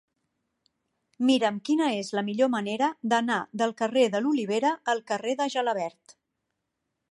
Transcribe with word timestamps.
Mira'm 1.29 1.59
quina 1.69 1.89
és 1.97 2.09
la 2.19 2.23
millor 2.29 2.49
manera 2.55 2.89
d'anar 3.13 3.37
del 3.63 3.75
carrer 3.83 4.07
de 4.15 4.23
l'Olivera 4.25 4.75
al 4.95 5.07
carrer 5.13 5.37
de 5.43 5.51
Gelabert. 5.57 6.19